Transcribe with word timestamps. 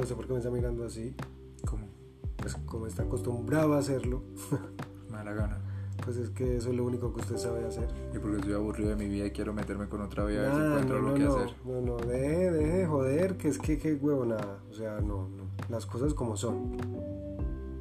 Oiga, 0.00 0.02
¿usted 0.02 0.16
por 0.16 0.26
qué 0.26 0.32
me 0.32 0.38
está 0.38 0.50
mirando 0.50 0.84
así? 0.86 1.14
¿Cómo? 1.66 1.86
Pues 2.38 2.54
como 2.66 2.86
está 2.86 3.02
acostumbrado 3.02 3.74
a 3.74 3.78
hacerlo, 3.78 4.22
Me 5.10 5.18
da 5.18 5.24
la 5.24 5.32
gana. 5.34 5.58
pues 6.02 6.16
es 6.16 6.30
que 6.30 6.56
eso 6.56 6.70
es 6.70 6.74
lo 6.76 6.84
único 6.86 7.12
que 7.12 7.20
usted 7.20 7.36
sabe 7.36 7.66
hacer. 7.66 7.86
Y 8.14 8.18
porque 8.18 8.36
estoy 8.38 8.54
aburrido 8.54 8.88
de 8.90 8.96
mi 8.96 9.08
vida 9.08 9.26
y 9.26 9.30
quiero 9.32 9.52
meterme 9.52 9.88
con 9.88 10.00
otra 10.00 10.24
vida 10.24 10.40
a 10.40 10.42
ver 10.44 10.52
si 10.52 10.58
Nah, 10.58 10.66
encuentro 10.68 10.96
no, 10.96 11.02
lo 11.02 11.08
no, 11.10 11.14
que 11.14 11.24
no, 11.24 11.36
hacer. 11.36 11.54
no, 11.66 11.80
no, 11.82 11.96
deje, 11.98 12.50
deje 12.50 12.76
de 12.78 12.86
joder, 12.86 13.36
que 13.36 13.48
es 13.48 13.58
que 13.58 13.78
qué 13.78 13.94
huevo 13.94 14.24
nada. 14.24 14.58
O 14.70 14.72
sea, 14.74 15.00
no, 15.00 15.28
no. 15.28 15.44
Las 15.68 15.84
cosas 15.84 16.14
como 16.14 16.34
son. 16.36 16.78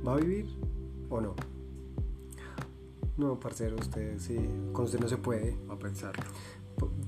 ¿Va 0.05 0.13
a 0.13 0.17
vivir 0.17 0.48
o 1.09 1.22
no? 1.22 1.36
No, 3.17 3.40
parcero, 3.40 3.76
usted 3.80 4.17
sí, 4.20 4.38
con 4.73 4.86
usted 4.86 4.99
no 4.99 5.08
se 5.08 5.17
puede. 5.17 5.58
Va 5.70 5.76
a 5.76 5.80
pensarlo. 5.80 6.23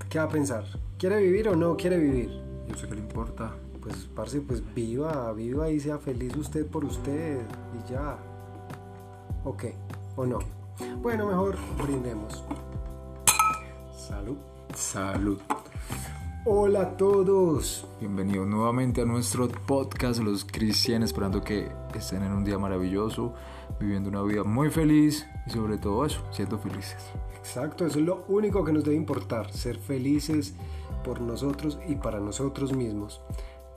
¿Qué 0.10 0.20
va 0.20 0.26
a 0.26 0.30
pensar? 0.30 0.64
¿Quiere 0.98 1.22
vivir 1.22 1.50
o 1.50 1.56
no 1.58 1.76
quiere 1.76 1.98
vivir? 1.98 2.30
Yo 2.70 2.76
sé 2.78 2.88
que 2.88 2.96
le 2.96 3.02
importa. 3.02 3.54
Pues, 3.82 4.08
parce, 4.16 4.42
pues 4.42 4.62
viva, 4.76 5.34
viva 5.34 5.70
y 5.72 5.80
sea 5.80 5.98
feliz 5.98 6.36
usted 6.36 6.68
por 6.68 6.86
usted 6.86 7.42
y 7.74 7.92
ya. 7.92 8.16
¿Ok? 9.44 9.64
¿O 10.16 10.26
no? 10.26 10.38
Bueno, 11.02 11.26
mejor 11.26 11.58
brindemos. 11.84 12.44
Salud. 13.92 14.38
Salud. 14.76 15.40
Hola 16.46 16.82
a 16.82 16.98
todos. 16.98 17.88
Bienvenidos 18.00 18.48
nuevamente 18.48 19.02
a 19.02 19.06
nuestro 19.06 19.48
podcast 19.48 20.22
Los 20.22 20.46
Cristianos, 20.46 21.10
esperando 21.10 21.42
que 21.42 21.72
estén 21.96 22.22
en 22.22 22.34
un 22.34 22.44
día 22.44 22.60
maravilloso, 22.60 23.34
viviendo 23.80 24.10
una 24.10 24.22
vida 24.22 24.44
muy 24.44 24.70
feliz 24.70 25.26
y 25.48 25.50
sobre 25.50 25.80
todo 25.80 26.06
eso, 26.06 26.22
siendo 26.32 26.60
felices. 26.60 27.04
Exacto, 27.36 27.88
eso 27.88 27.98
es 27.98 28.06
lo 28.06 28.26
único 28.28 28.64
que 28.64 28.74
nos 28.74 28.84
debe 28.84 28.96
importar, 28.96 29.52
ser 29.52 29.80
felices 29.80 30.54
por 31.04 31.20
nosotros 31.20 31.80
y 31.88 31.96
para 31.96 32.20
nosotros 32.20 32.74
mismos. 32.74 33.22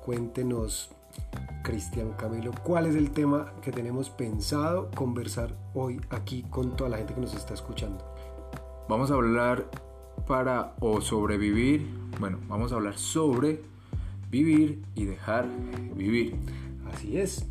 Cuéntenos, 0.05 0.91
Cristian 1.63 2.13
Camilo, 2.19 2.53
cuál 2.63 2.85
es 2.85 2.95
el 2.95 3.11
tema 3.11 3.55
que 3.63 3.73
tenemos 3.73 4.11
pensado 4.11 4.91
conversar 4.95 5.57
hoy 5.73 5.99
aquí 6.11 6.45
con 6.51 6.77
toda 6.77 6.91
la 6.91 6.99
gente 6.99 7.15
que 7.15 7.23
nos 7.23 7.35
está 7.35 7.55
escuchando. 7.55 8.05
Vamos 8.87 9.11
a 9.11 9.15
hablar 9.15 9.71
para 10.27 10.75
o 10.81 11.01
sobrevivir, 11.01 11.89
bueno, 12.21 12.39
vamos 12.49 12.73
a 12.73 12.75
hablar 12.75 12.99
sobre 12.99 13.63
vivir 14.31 14.83
y 14.95 15.07
dejar 15.07 15.47
vivir. 15.97 16.37
Así 16.93 17.17
es, 17.17 17.47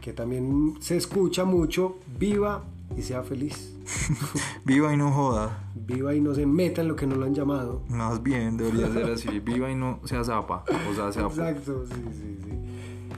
que 0.00 0.12
también 0.12 0.76
se 0.80 0.96
escucha 0.96 1.44
mucho, 1.44 1.98
viva 2.16 2.62
y 2.96 3.02
sea 3.02 3.22
feliz. 3.22 3.76
Viva 4.64 4.92
y 4.92 4.96
no 4.96 5.10
joda. 5.10 5.70
Viva 5.74 6.14
y 6.14 6.20
no 6.20 6.34
se 6.34 6.46
meta 6.46 6.82
en 6.82 6.88
lo 6.88 6.96
que 6.96 7.06
no 7.06 7.16
lo 7.16 7.26
han 7.26 7.34
llamado. 7.34 7.82
Más 7.88 8.22
bien, 8.22 8.56
debería 8.56 8.90
ser 8.92 9.10
así. 9.10 9.40
Viva 9.44 9.70
y 9.70 9.74
no 9.74 10.00
sea 10.04 10.24
zapa. 10.24 10.64
O 10.90 10.94
sea, 10.94 11.12
sea 11.12 11.26
Exacto, 11.26 11.84
sí, 11.86 11.94
sí, 12.12 12.38
sí. 12.44 12.52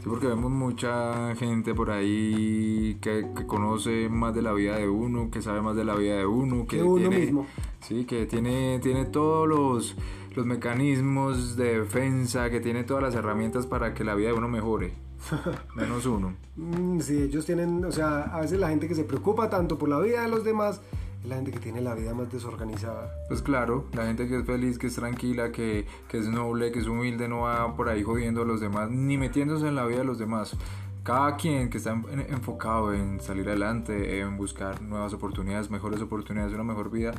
Sí, 0.05 0.11
porque 0.11 0.27
vemos 0.27 0.51
mucha 0.51 1.35
gente 1.37 1.75
por 1.75 1.91
ahí 1.91 2.99
que, 3.01 3.31
que 3.35 3.47
conoce 3.47 4.11
más 4.11 4.35
de 4.35 4.43
la 4.43 4.53
vida 4.53 4.77
de 4.77 4.87
uno, 4.87 5.31
que 5.31 5.41
sabe 5.41 5.63
más 5.63 5.77
de 5.77 5.85
la 5.85 5.95
vida 5.95 6.17
de 6.17 6.27
uno, 6.27 6.67
que 6.67 6.83
uno 6.83 7.09
tiene, 7.09 7.25
mismo. 7.25 7.47
Sí, 7.81 8.05
que 8.05 8.27
tiene, 8.27 8.81
tiene 8.81 9.07
todos 9.07 9.49
los, 9.49 9.97
los 10.35 10.45
mecanismos 10.45 11.57
de 11.57 11.81
defensa, 11.81 12.51
que 12.51 12.61
tiene 12.61 12.85
todas 12.85 13.03
las 13.03 13.15
herramientas 13.15 13.67
para 13.67 13.95
que 13.95 14.05
la 14.05 14.15
vida 14.15 14.29
de 14.29 14.35
uno 14.35 14.47
mejore. 14.47 14.93
Menos 15.75 16.07
uno. 16.07 16.35
Mm, 16.57 17.01
Sí, 17.01 17.23
ellos 17.23 17.45
tienen, 17.47 17.85
o 17.85 17.93
sea, 17.93 18.23
a 18.23 18.41
veces 18.41 18.59
la 18.59 18.69
gente 18.69 18.89
que 18.89 18.95
se 18.95 19.05
preocupa 19.05 19.49
tanto 19.51 19.79
por 19.79 19.89
la 19.89 19.99
vida 20.01 20.23
de 20.23 20.29
los 20.29 20.45
demás 20.45 20.81
es 21.23 21.29
la 21.29 21.37
gente 21.37 21.51
que 21.51 21.59
tiene 21.59 21.81
la 21.81 21.95
vida 21.95 22.13
más 22.15 22.31
desorganizada. 22.31 23.11
Pues 23.29 23.41
claro, 23.43 23.87
la 23.93 24.05
gente 24.07 24.29
que 24.29 24.39
es 24.39 24.45
feliz, 24.45 24.79
que 24.79 24.89
es 24.89 24.95
tranquila, 24.95 25.51
que, 25.53 25.87
que 26.09 26.19
es 26.19 26.29
noble, 26.29 26.71
que 26.73 26.81
es 26.81 26.87
humilde, 26.87 27.29
no 27.29 27.41
va 27.41 27.75
por 27.77 27.89
ahí 27.89 28.03
jodiendo 28.03 28.43
a 28.43 28.45
los 28.45 28.61
demás, 28.61 28.91
ni 28.91 29.17
metiéndose 29.19 29.67
en 29.69 29.75
la 29.75 29.87
vida 29.87 29.99
de 29.99 30.05
los 30.05 30.19
demás. 30.19 30.57
Cada 31.03 31.37
quien 31.37 31.69
que 31.69 31.79
está 31.79 31.93
en- 31.93 32.05
en- 32.21 32.33
enfocado 32.33 32.95
en 32.95 33.21
salir 33.21 33.47
adelante, 33.49 34.21
en 34.21 34.37
buscar 34.39 34.81
nuevas 34.83 35.13
oportunidades, 35.13 35.71
mejores 35.71 36.01
oportunidades, 36.01 36.55
una 36.55 36.65
mejor 36.65 36.91
vida, 36.91 37.13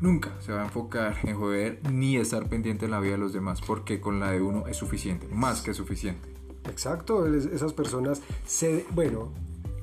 nunca 0.00 0.30
se 0.40 0.52
va 0.52 0.60
a 0.62 0.64
enfocar 0.64 1.16
en 1.24 1.36
joder 1.36 1.80
ni 1.90 2.16
estar 2.16 2.48
pendiente 2.48 2.84
en 2.86 2.90
la 2.92 3.00
vida 3.00 3.12
de 3.12 3.18
los 3.18 3.32
demás, 3.34 3.60
porque 3.66 4.00
con 4.00 4.20
la 4.20 4.30
de 4.30 4.40
uno 4.40 4.66
es 4.68 4.76
suficiente, 4.76 5.28
más 5.32 5.60
que 5.62 5.74
suficiente. 5.74 6.35
Exacto, 6.70 7.26
es- 7.34 7.46
esas 7.46 7.72
personas 7.72 8.22
se, 8.46 8.84
bueno, 8.94 9.32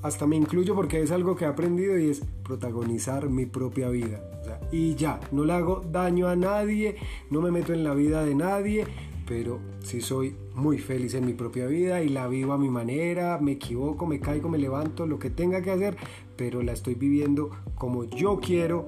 hasta 0.01 0.27
me 0.27 0.35
incluyo 0.35 0.75
porque 0.75 1.01
es 1.01 1.11
algo 1.11 1.35
que 1.35 1.45
he 1.45 1.47
aprendido 1.47 1.97
y 1.97 2.09
es 2.09 2.21
protagonizar 2.43 3.29
mi 3.29 3.45
propia 3.45 3.89
vida. 3.89 4.21
Y 4.71 4.95
ya, 4.95 5.19
no 5.31 5.45
le 5.45 5.53
hago 5.53 5.81
daño 5.91 6.27
a 6.27 6.35
nadie, 6.35 6.97
no 7.29 7.41
me 7.41 7.51
meto 7.51 7.73
en 7.73 7.83
la 7.83 7.93
vida 7.93 8.25
de 8.25 8.35
nadie, 8.35 8.85
pero 9.25 9.59
sí 9.81 10.01
soy 10.01 10.35
muy 10.53 10.77
feliz 10.79 11.13
en 11.13 11.25
mi 11.25 11.33
propia 11.33 11.65
vida 11.67 12.03
y 12.03 12.09
la 12.09 12.27
vivo 12.27 12.51
a 12.51 12.57
mi 12.57 12.69
manera, 12.69 13.39
me 13.41 13.53
equivoco, 13.53 14.05
me 14.05 14.19
caigo, 14.19 14.49
me 14.49 14.57
levanto, 14.57 15.07
lo 15.07 15.17
que 15.19 15.29
tenga 15.29 15.61
que 15.61 15.71
hacer, 15.71 15.95
pero 16.35 16.61
la 16.61 16.73
estoy 16.73 16.95
viviendo 16.95 17.51
como 17.75 18.03
yo 18.03 18.39
quiero, 18.41 18.85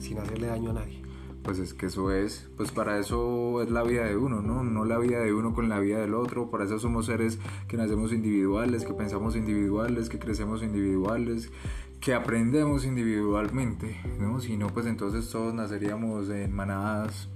sin 0.00 0.18
hacerle 0.18 0.48
daño 0.48 0.70
a 0.70 0.74
nadie. 0.74 1.05
Pues 1.46 1.60
es 1.60 1.74
que 1.74 1.86
eso 1.86 2.10
es, 2.10 2.48
pues 2.56 2.72
para 2.72 2.98
eso 2.98 3.62
es 3.62 3.70
la 3.70 3.84
vida 3.84 4.04
de 4.04 4.16
uno, 4.16 4.42
¿no? 4.42 4.64
No 4.64 4.84
la 4.84 4.98
vida 4.98 5.20
de 5.20 5.32
uno 5.32 5.54
con 5.54 5.68
la 5.68 5.78
vida 5.78 6.00
del 6.00 6.14
otro, 6.14 6.50
para 6.50 6.64
eso 6.64 6.80
somos 6.80 7.06
seres 7.06 7.38
que 7.68 7.76
nacemos 7.76 8.12
individuales, 8.12 8.84
que 8.84 8.92
pensamos 8.92 9.36
individuales, 9.36 10.08
que 10.08 10.18
crecemos 10.18 10.64
individuales, 10.64 11.52
que 12.00 12.14
aprendemos 12.14 12.84
individualmente, 12.84 13.96
¿no? 14.18 14.40
Si 14.40 14.56
no, 14.56 14.66
pues 14.70 14.86
entonces 14.86 15.30
todos 15.30 15.54
naceríamos 15.54 16.30
en 16.30 16.52
manadas 16.52 17.28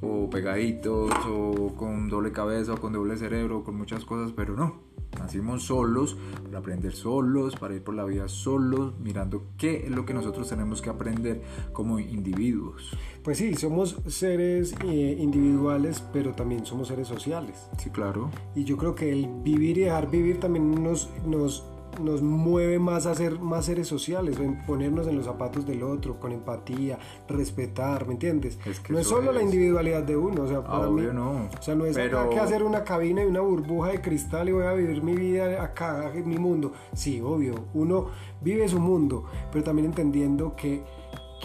o 0.00 0.28
pegaditos 0.30 1.12
o 1.28 1.76
con 1.76 2.08
doble 2.08 2.32
cabeza 2.32 2.74
o 2.74 2.80
con 2.80 2.92
doble 2.92 3.16
cerebro 3.16 3.62
con 3.62 3.76
muchas 3.76 4.04
cosas, 4.04 4.32
pero 4.32 4.56
no. 4.56 4.93
Nacimos 5.18 5.64
solos, 5.64 6.16
para 6.44 6.58
aprender 6.58 6.92
solos, 6.92 7.56
para 7.56 7.74
ir 7.74 7.82
por 7.82 7.94
la 7.94 8.04
vida 8.04 8.28
solos, 8.28 8.94
mirando 9.00 9.44
qué 9.58 9.84
es 9.86 9.90
lo 9.90 10.04
que 10.04 10.14
nosotros 10.14 10.48
tenemos 10.48 10.82
que 10.82 10.90
aprender 10.90 11.42
como 11.72 11.98
individuos. 11.98 12.90
Pues 13.22 13.38
sí, 13.38 13.54
somos 13.54 13.96
seres 14.06 14.74
eh, 14.84 15.16
individuales, 15.18 16.02
pero 16.12 16.32
también 16.32 16.66
somos 16.66 16.88
seres 16.88 17.08
sociales. 17.08 17.68
Sí, 17.78 17.90
claro. 17.90 18.30
Y 18.54 18.64
yo 18.64 18.76
creo 18.76 18.94
que 18.94 19.12
el 19.12 19.28
vivir 19.42 19.78
y 19.78 19.82
dejar 19.82 20.10
vivir 20.10 20.40
también 20.40 20.82
nos, 20.82 21.08
nos, 21.26 21.64
nos 22.00 22.22
mueve 22.22 22.78
más 22.78 23.06
a 23.06 23.14
ser 23.14 23.38
más 23.40 23.66
seres 23.66 23.86
sociales, 23.88 24.38
en 24.40 24.64
ponernos 24.66 25.06
en 25.06 25.16
los 25.16 25.24
zapatos 25.26 25.66
del 25.66 25.82
otro, 25.82 26.18
con 26.20 26.32
empatía, 26.32 26.98
respetar, 27.28 28.06
¿me 28.06 28.14
entiendes? 28.14 28.58
Es 28.64 28.80
que 28.80 28.92
no 28.92 28.98
es 28.98 29.06
solo 29.06 29.32
la 29.32 29.42
individualidad 29.42 30.02
de 30.02 30.16
uno, 30.16 30.42
o 30.42 30.46
sea, 30.48 30.62
para 30.64 30.88
Obvio 30.88 31.08
mí, 31.12 31.14
no. 31.14 31.48
o 31.58 31.62
sea, 31.62 31.74
no 31.74 31.84
es 31.86 31.94
Pero- 31.94 32.20
acá 32.20 32.30
que 32.30 32.40
hacer 32.40 32.62
una 32.62 32.84
cabina 32.84 33.22
y 33.22 33.26
una 33.26 33.40
burbuja 33.40 33.88
de 33.90 34.00
cristal 34.00 34.48
y 34.48 34.52
voy 34.52 34.64
a 34.64 34.72
vivir 34.72 35.02
mi 35.02 35.14
vida 35.14 35.62
acá, 35.62 36.12
en 36.14 36.28
mi 36.28 36.38
mundo. 36.38 36.72
Sí, 36.94 37.20
obvio, 37.20 37.54
uno 37.74 38.06
vive 38.40 38.68
su 38.68 38.80
mundo, 38.80 39.24
pero 39.52 39.64
también 39.64 39.86
entendiendo 39.86 40.54
que, 40.56 40.82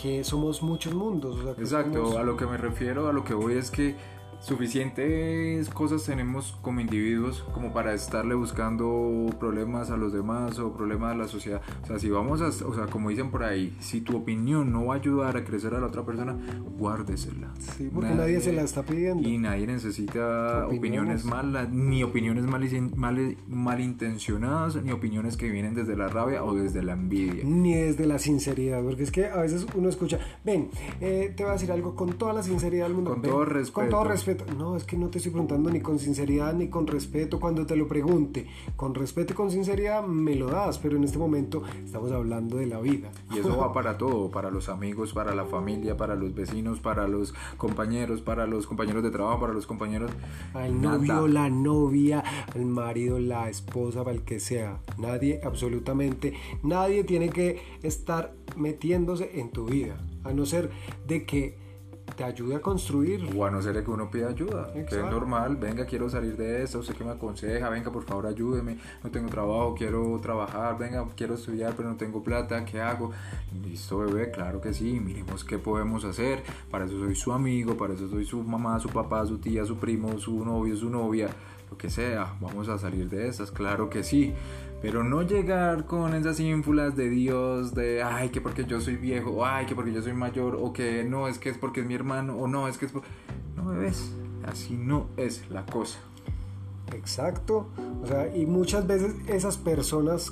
que 0.02 0.24
somos 0.24 0.62
muchos 0.64 0.94
mundos. 0.94 1.40
o 1.40 1.44
sea, 1.44 1.54
que 1.56 1.62
Exacto, 1.62 2.06
somos- 2.06 2.16
a 2.18 2.24
lo 2.24 2.38
que 2.38 2.46
me 2.46 2.58
refiero, 2.58 3.08
a 3.08 3.14
lo 3.14 3.24
que 3.24 3.34
voy 3.34 3.54
es 3.58 3.70
que 3.72 3.96
suficientes 4.42 5.70
cosas 5.70 6.04
tenemos 6.04 6.58
como 6.62 6.80
individuos 6.80 7.44
como 7.54 7.74
para 7.74 7.94
estarle 7.94 8.36
buscando 8.36 9.26
problemas 9.40 9.90
a 9.92 9.98
los 9.98 10.14
demás 10.14 10.60
o 10.60 10.74
problemas 10.74 11.14
a 11.14 11.18
la 11.18 11.28
sociedad. 11.28 11.62
O 11.84 11.88
sea, 11.88 12.00
si 12.00 12.10
vamos 12.10 12.42
a, 12.42 12.48
o 12.48 12.74
sea, 12.74 12.86
como 12.88 13.10
dicen 13.10 13.32
por 13.32 13.44
ahí, 13.44 13.76
si 13.80 14.02
tu 14.02 14.18
opinión 14.18 14.72
no 14.72 14.86
va 14.88 14.96
a 14.96 14.98
ayudar 14.98 15.38
a 15.38 15.44
crecer 15.44 15.74
a 15.74 15.80
la 15.80 15.88
otra 15.88 16.04
persona, 16.06 16.38
guárdesela. 16.78 17.50
Sí, 17.78 17.90
porque 17.94 18.10
nadie 18.14 18.40
se 18.42 18.54
la 18.54 18.64
está 18.64 18.84
pidiendo. 18.84 19.28
Y 19.28 19.38
nadie 19.38 19.68
necesita 19.68 20.66
Opiniones. 20.68 20.80
opiniones 20.80 21.26
malas, 21.26 21.70
ni 21.70 22.04
opiniones 22.04 22.46
mal- 22.46 22.92
mal- 22.96 23.38
malintencionadas, 23.48 24.76
ni 24.84 24.92
opiniones 24.92 25.38
que 25.38 25.50
vienen 25.50 25.74
desde 25.76 25.96
la 25.96 26.08
rabia 26.08 26.44
o 26.44 26.54
desde 26.56 26.82
la 26.84 26.94
envidia. 26.94 27.44
ni 27.44 27.74
desde 27.76 28.06
la 28.06 28.20
sinceridad, 28.20 28.82
porque 28.84 29.04
es 29.04 29.12
que 29.12 29.26
a 29.28 29.38
veces 29.42 29.66
uno 29.76 29.90
escucha, 29.90 30.20
ven, 30.46 30.70
eh, 31.02 31.34
te 31.36 31.44
voy 31.44 31.50
a 31.52 31.54
decir 31.54 31.72
algo 31.72 31.96
con 31.96 32.14
toda 32.14 32.34
la 32.34 32.44
sinceridad 32.44 32.86
del 32.86 32.94
mundo. 32.94 33.12
Con 33.12 33.22
ven, 33.22 33.32
todo 33.32 33.40
Con 33.44 33.50
respeto. 33.54 33.90
todo 33.90 34.04
respeto. 34.06 34.29
No, 34.58 34.76
es 34.76 34.84
que 34.84 34.98
no 34.98 35.10
te 35.10 35.18
estoy 35.18 35.32
preguntando 35.32 35.70
ni 35.70 35.82
con 35.82 36.00
sinceridad 36.00 36.54
ni 36.54 36.68
con 36.70 36.88
respeto 36.88 37.40
cuando 37.40 37.66
te 37.66 37.76
lo 37.76 37.88
pregunte. 37.88 38.48
Con 38.76 38.94
respeto 38.96 39.34
y 39.34 39.36
con 39.36 39.52
sinceridad 39.52 40.06
me 40.06 40.36
lo 40.36 40.48
das, 40.48 40.78
pero 40.78 40.98
en 40.98 41.04
este 41.04 41.18
momento 41.18 41.64
estamos 41.84 42.12
hablando 42.12 42.58
de 42.58 42.68
la 42.68 42.80
vida. 42.80 43.12
Y 43.34 43.40
eso 43.40 43.58
va 43.58 43.74
para 43.74 43.98
todo, 43.98 44.30
para 44.30 44.52
los 44.52 44.70
amigos, 44.70 45.14
para 45.14 45.34
la 45.34 45.46
familia, 45.46 45.98
para 45.98 46.16
los 46.16 46.34
vecinos, 46.36 46.80
para 46.80 47.08
los 47.08 47.34
compañeros, 47.58 48.22
para 48.22 48.46
los 48.46 48.68
compañeros 48.68 49.04
de 49.04 49.12
trabajo, 49.12 49.40
para 49.40 49.54
los 49.54 49.66
compañeros. 49.66 50.12
Al 50.54 50.82
Nada. 50.82 50.98
novio, 50.98 51.28
la 51.28 51.50
novia, 51.50 52.24
al 52.54 52.66
marido, 52.66 53.20
la 53.20 53.50
esposa, 53.50 54.04
para 54.04 54.16
el 54.16 54.24
que 54.24 54.40
sea. 54.40 54.80
Nadie, 54.98 55.42
absolutamente, 55.44 56.34
nadie 56.64 57.04
tiene 57.04 57.30
que 57.30 57.62
estar 57.84 58.34
metiéndose 58.56 59.40
en 59.40 59.50
tu 59.52 59.66
vida. 59.66 59.98
A 60.24 60.34
no 60.34 60.46
ser 60.46 60.70
de 61.08 61.26
que 61.26 61.69
te 62.16 62.24
ayude 62.24 62.56
a 62.56 62.62
construir. 62.62 63.30
O 63.36 63.46
a 63.46 63.52
no 63.52 63.62
ser 63.62 63.84
que 63.84 63.92
uno 63.92 64.10
pida 64.10 64.30
ayuda, 64.30 64.72
que 64.74 64.82
es 64.82 65.06
normal, 65.06 65.56
venga, 65.56 65.86
quiero 65.86 66.10
salir 66.10 66.36
de 66.36 66.64
esto, 66.64 66.80
usted 66.80 66.96
que 66.96 67.04
me 67.04 67.12
aconseja, 67.12 67.70
venga, 67.70 67.92
por 67.92 68.04
favor, 68.04 68.28
ayúdeme, 68.28 68.78
no 69.04 69.10
tengo 69.10 69.30
trabajo, 69.30 69.76
quiero 69.78 70.20
trabajar, 70.22 70.78
venga, 70.78 71.06
quiero 71.16 71.36
estudiar, 71.36 71.74
pero 71.76 71.90
no 71.90 71.96
tengo 71.96 72.24
plata, 72.24 72.64
¿qué 72.66 72.82
hago? 72.82 73.12
Listo, 73.64 74.00
bebé, 74.00 74.32
claro 74.32 74.62
que 74.62 74.74
sí, 74.74 75.00
miremos 75.00 75.44
qué 75.44 75.58
podemos 75.58 76.04
hacer, 76.06 76.44
para 76.70 76.86
eso 76.86 77.00
soy 77.00 77.16
su 77.16 77.32
amigo, 77.32 77.76
para 77.78 77.94
eso 77.94 78.10
soy 78.10 78.26
su 78.26 78.42
mamá, 78.44 78.80
su 78.80 78.90
papá, 78.90 79.26
su 79.26 79.38
tía, 79.38 79.66
su 79.66 79.78
primo, 79.78 80.18
su 80.20 80.44
novio, 80.44 80.76
su 80.76 80.90
novia, 80.90 81.30
lo 81.70 81.78
que 81.78 81.90
sea, 81.90 82.36
vamos 82.40 82.68
a 82.70 82.78
salir 82.78 83.10
de 83.10 83.28
esas, 83.28 83.52
claro 83.52 83.90
que 83.90 84.04
sí. 84.04 84.34
Pero 84.82 85.04
no 85.04 85.24
llegar 85.24 85.86
con 85.86 86.14
esas 86.14 86.40
ínfulas 86.40 86.96
de 86.96 87.10
Dios, 87.10 87.76
de 87.76 88.02
ay, 88.02 88.30
que 88.30 88.40
porque 88.40 88.66
yo 88.66 88.80
soy 88.80 88.96
viejo, 88.96 89.32
o 89.32 89.46
ay, 89.46 89.66
que 89.66 89.76
porque 89.76 89.92
yo 89.92 90.02
soy 90.02 90.14
mayor, 90.14 90.58
o 90.60 90.72
que 90.72 91.04
no, 91.04 91.28
es 91.28 91.38
que 91.38 91.50
es 91.50 91.58
porque 91.58 91.82
es 91.82 91.86
mi 91.86 91.96
hermano, 91.96 92.38
o 92.38 92.48
no, 92.48 92.68
es 92.68 92.78
que 92.78 92.86
es 92.86 92.92
por... 92.92 93.04
No 93.58 93.66
bebés, 93.66 94.14
así 94.46 94.76
no 94.76 95.08
es 95.18 95.50
la 95.50 95.66
cosa. 95.66 96.00
Exacto. 96.94 97.68
O 98.02 98.08
sea, 98.08 98.36
y 98.36 98.46
muchas 98.46 98.88
veces 98.88 99.16
esas 99.28 99.58
personas 99.58 100.32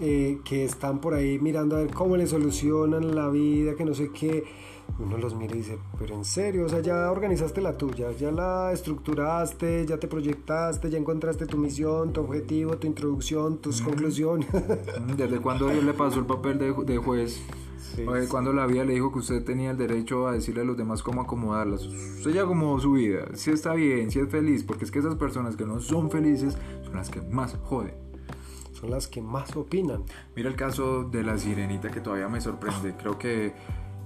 eh, 0.00 0.40
que 0.44 0.64
están 0.64 1.00
por 1.00 1.14
ahí 1.14 1.38
mirando 1.38 1.76
a 1.76 1.80
ver 1.80 1.92
cómo 1.92 2.16
le 2.16 2.26
solucionan 2.26 3.14
la 3.14 3.28
vida, 3.28 3.74
que 3.76 3.84
no 3.84 3.94
sé 3.94 4.10
qué, 4.12 4.44
uno 4.98 5.16
los 5.16 5.34
mira 5.34 5.54
y 5.54 5.58
dice, 5.58 5.78
pero 5.98 6.14
en 6.14 6.24
serio, 6.24 6.66
o 6.66 6.68
sea, 6.68 6.80
ya 6.80 7.10
organizaste 7.10 7.60
la 7.60 7.76
tuya, 7.76 8.10
ya 8.12 8.30
la 8.30 8.72
estructuraste, 8.72 9.86
ya 9.86 9.98
te 9.98 10.08
proyectaste, 10.08 10.90
ya 10.90 10.98
encontraste 10.98 11.46
tu 11.46 11.56
misión, 11.56 12.12
tu 12.12 12.20
objetivo, 12.22 12.76
tu 12.76 12.86
introducción, 12.86 13.58
tus 13.58 13.80
conclusiones. 13.80 14.48
¿Desde 15.16 15.38
cuándo 15.40 15.68
Dios 15.68 15.84
le 15.84 15.94
pasó 15.94 16.18
el 16.18 16.26
papel 16.26 16.58
de, 16.58 16.72
de 16.72 16.98
juez? 16.98 17.40
Sí, 17.94 18.06
Oye, 18.06 18.28
cuando 18.28 18.52
la 18.52 18.66
vida 18.66 18.84
le 18.84 18.94
dijo 18.94 19.10
que 19.12 19.18
usted 19.18 19.44
tenía 19.44 19.72
el 19.72 19.76
derecho 19.76 20.28
a 20.28 20.32
decirle 20.32 20.60
a 20.60 20.64
los 20.64 20.76
demás 20.76 21.02
cómo 21.02 21.22
acomodarlas. 21.22 21.86
Usted 21.86 22.30
ya 22.30 22.42
acomodó 22.42 22.78
su 22.78 22.92
vida. 22.92 23.26
Si 23.34 23.50
está 23.50 23.74
bien, 23.74 24.10
si 24.10 24.20
es 24.20 24.28
feliz, 24.28 24.64
porque 24.64 24.84
es 24.84 24.90
que 24.90 25.00
esas 25.00 25.16
personas 25.16 25.56
que 25.56 25.64
no 25.64 25.80
son 25.80 26.10
felices 26.10 26.56
son 26.84 26.94
las 26.94 27.10
que 27.10 27.20
más 27.22 27.56
joden. 27.64 28.09
Son 28.80 28.90
las 28.90 29.08
que 29.08 29.20
más 29.20 29.54
opinan. 29.56 30.04
Mira 30.34 30.48
el 30.48 30.56
caso 30.56 31.04
de 31.04 31.22
la 31.22 31.36
sirenita 31.36 31.90
que 31.90 32.00
todavía 32.00 32.28
me 32.28 32.40
sorprende. 32.40 32.94
Creo 32.96 33.18
que 33.18 33.54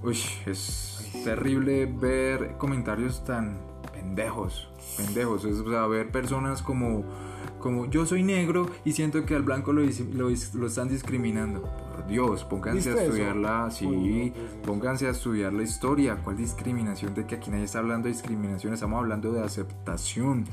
uy, 0.03 0.17
es 0.45 1.11
terrible 1.23 1.85
ver 1.85 2.57
comentarios 2.57 3.23
tan 3.23 3.57
pendejos. 3.93 4.69
Pendejos. 4.97 5.45
Es, 5.45 5.59
o 5.59 5.69
sea, 5.69 5.87
ver 5.87 6.11
personas 6.11 6.61
como, 6.61 7.03
como 7.65 7.87
yo 7.87 8.05
soy 8.05 8.21
negro 8.21 8.69
y 8.85 8.91
siento 8.91 9.25
que 9.25 9.33
al 9.33 9.41
blanco 9.41 9.73
lo, 9.73 9.81
lo, 10.13 10.67
están 10.67 10.87
discriminando. 10.87 11.63
Por 11.63 12.05
Dios, 12.05 12.43
pónganse 12.43 12.91
a 12.91 12.93
¿Viste 12.93 13.05
eso? 13.05 13.13
estudiarla. 13.15 13.71
Sí, 13.71 13.87
Uy, 13.87 14.33
pónganse 14.63 15.07
a 15.07 15.09
estudiar 15.09 15.51
la 15.51 15.63
historia. 15.63 16.17
¿Cuál 16.23 16.37
discriminación? 16.37 17.15
De 17.15 17.25
que 17.25 17.33
aquí 17.33 17.49
nadie 17.49 17.63
está 17.63 17.79
hablando 17.79 18.07
de 18.07 18.13
discriminación, 18.13 18.75
estamos 18.75 18.99
hablando 18.99 19.31
de 19.31 19.41
aceptación. 19.41 20.45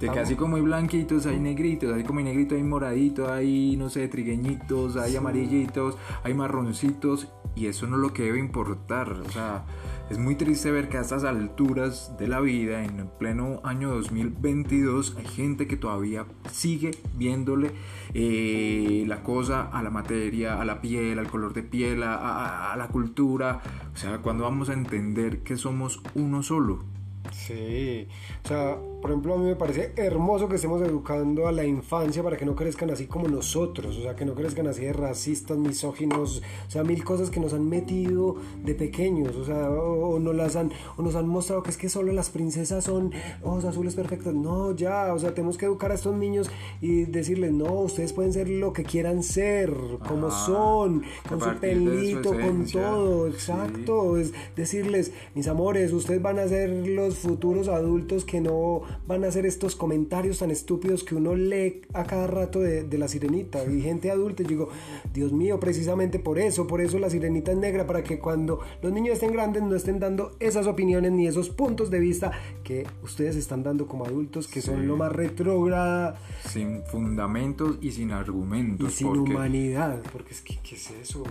De 0.00 0.10
que 0.10 0.18
así 0.18 0.34
como 0.34 0.56
hay 0.56 0.62
blanquitos, 0.62 1.26
hay 1.26 1.38
negritos, 1.38 1.94
así 1.94 2.02
como 2.02 2.18
hay 2.18 2.24
negritos, 2.24 2.58
hay 2.58 2.64
moraditos, 2.64 3.30
hay, 3.30 3.76
no 3.76 3.88
sé, 3.88 4.08
trigueñitos, 4.08 4.96
hay 4.96 5.12
Sí. 5.12 5.16
amarillitos, 5.18 5.96
hay 6.24 6.34
marroncitos, 6.34 7.28
y 7.54 7.66
eso 7.66 7.86
no 7.86 7.94
es 7.94 8.02
lo 8.02 8.12
que 8.12 8.24
debe 8.24 8.40
importar. 8.40 9.12
O 9.12 9.30
sea, 9.30 9.64
es 10.08 10.18
muy 10.18 10.36
triste 10.36 10.70
ver 10.70 10.88
que 10.88 10.98
a 10.98 11.00
estas 11.00 11.24
alturas 11.24 12.12
de 12.18 12.28
la 12.28 12.40
vida, 12.40 12.84
en 12.84 13.00
el 13.00 13.06
pleno 13.06 13.60
año 13.64 13.90
2022, 13.90 15.16
hay 15.18 15.24
gente 15.26 15.66
que 15.66 15.76
todavía 15.76 16.26
sigue 16.52 16.92
viéndole 17.16 17.72
eh, 18.14 19.04
la 19.08 19.22
cosa 19.24 19.62
a 19.62 19.82
la 19.82 19.90
materia, 19.90 20.60
a 20.60 20.64
la 20.64 20.80
piel, 20.80 21.18
al 21.18 21.28
color 21.28 21.54
de 21.54 21.62
piel, 21.64 22.04
a, 22.04 22.14
a- 22.14 22.72
a 22.72 22.76
la 22.76 22.86
cultura. 22.88 23.60
O 23.92 23.96
sea, 23.96 24.18
cuando 24.18 24.44
vamos 24.44 24.68
a 24.68 24.74
entender 24.74 25.40
que 25.42 25.56
somos 25.56 26.00
uno 26.14 26.42
solo. 26.42 26.84
Sí, 27.32 28.08
o 28.44 28.48
sea, 28.48 28.78
por 29.00 29.10
ejemplo, 29.10 29.34
a 29.34 29.38
mí 29.38 29.44
me 29.44 29.56
parece 29.56 29.92
hermoso 29.96 30.48
que 30.48 30.56
estemos 30.56 30.80
educando 30.82 31.46
a 31.46 31.52
la 31.52 31.64
infancia 31.64 32.22
para 32.22 32.36
que 32.36 32.44
no 32.44 32.54
crezcan 32.56 32.90
así 32.90 33.06
como 33.06 33.28
nosotros, 33.28 33.96
o 33.96 34.02
sea, 34.02 34.16
que 34.16 34.24
no 34.24 34.34
crezcan 34.34 34.66
así 34.66 34.82
de 34.82 34.92
racistas, 34.92 35.56
misóginos, 35.58 36.42
o 36.66 36.70
sea, 36.70 36.82
mil 36.84 37.04
cosas 37.04 37.30
que 37.30 37.40
nos 37.40 37.52
han 37.52 37.68
metido 37.68 38.36
de 38.64 38.74
pequeños, 38.74 39.36
o 39.36 39.44
sea, 39.44 39.70
o, 39.70 40.14
o 40.14 40.18
nos 40.18 40.34
las 40.34 40.56
han, 40.56 40.72
o 40.96 41.02
nos 41.02 41.14
han 41.14 41.28
mostrado 41.28 41.62
que 41.62 41.70
es 41.70 41.76
que 41.76 41.88
solo 41.88 42.12
las 42.12 42.30
princesas 42.30 42.84
son 42.84 43.12
ojos 43.42 43.64
azules 43.64 43.94
perfectos. 43.94 44.34
No, 44.34 44.74
ya, 44.74 45.12
o 45.14 45.18
sea, 45.18 45.34
tenemos 45.34 45.58
que 45.58 45.66
educar 45.66 45.92
a 45.92 45.94
estos 45.94 46.14
niños 46.14 46.50
y 46.80 47.04
decirles, 47.04 47.52
no, 47.52 47.72
ustedes 47.80 48.12
pueden 48.12 48.32
ser 48.32 48.48
lo 48.48 48.72
que 48.72 48.84
quieran 48.84 49.22
ser, 49.22 49.72
como 50.06 50.28
Ajá, 50.28 50.46
son, 50.46 51.02
con 51.28 51.40
su 51.40 51.54
pelito, 51.60 52.30
con 52.30 52.66
todo, 52.66 53.28
sí. 53.28 53.34
exacto 53.34 53.86
es 54.16 54.32
decirles, 54.54 55.12
mis 55.34 55.48
amores, 55.48 55.92
ustedes 55.92 56.22
van 56.22 56.38
a 56.38 56.48
ser 56.48 56.70
los 56.70 57.15
futuros 57.18 57.68
adultos 57.68 58.24
que 58.24 58.40
no 58.40 58.82
van 59.06 59.24
a 59.24 59.28
hacer 59.28 59.46
estos 59.46 59.76
comentarios 59.76 60.38
tan 60.38 60.50
estúpidos 60.50 61.04
que 61.04 61.14
uno 61.14 61.34
lee 61.34 61.82
a 61.92 62.04
cada 62.04 62.26
rato 62.26 62.60
de, 62.60 62.84
de 62.84 62.98
la 62.98 63.08
sirenita 63.08 63.64
y 63.64 63.80
gente 63.82 64.10
adulta. 64.10 64.42
Y 64.42 64.46
digo, 64.46 64.68
Dios 65.12 65.32
mío, 65.32 65.58
precisamente 65.60 66.18
por 66.18 66.38
eso, 66.38 66.66
por 66.66 66.80
eso 66.80 66.98
la 66.98 67.10
sirenita 67.10 67.52
es 67.52 67.58
negra, 67.58 67.86
para 67.86 68.02
que 68.02 68.18
cuando 68.18 68.60
los 68.82 68.92
niños 68.92 69.14
estén 69.14 69.32
grandes 69.32 69.62
no 69.62 69.74
estén 69.74 69.98
dando 70.00 70.36
esas 70.40 70.66
opiniones 70.66 71.12
ni 71.12 71.26
esos 71.26 71.50
puntos 71.50 71.90
de 71.90 72.00
vista 72.00 72.32
que 72.64 72.86
ustedes 73.02 73.36
están 73.36 73.62
dando 73.62 73.86
como 73.86 74.04
adultos, 74.04 74.48
que 74.48 74.60
son 74.60 74.80
Sí. 74.80 74.86
lo 74.86 74.96
más 74.96 75.12
retrógrada 75.12 76.18
sin 76.48 76.82
fundamentos 76.84 77.78
y 77.80 77.92
sin 77.92 78.10
y 78.10 78.12
argumentos. 78.12 78.92
sin 78.92 79.08
porque 79.08 79.20
humanidad, 79.32 80.02
porque 80.12 80.32
es 80.32 80.40
que, 80.42 80.58
¿qué 80.62 80.74
es 80.74 80.90
eso? 80.90 81.22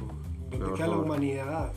¿Dónde 0.51 0.73
queda 0.75 0.87
la 0.87 0.97
humanidad? 0.97 1.73